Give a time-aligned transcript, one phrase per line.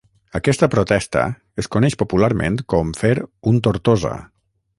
[0.37, 1.25] Aquesta protesta
[1.63, 3.13] es coneix popularment com fer
[3.53, 4.17] “un Tortosa”.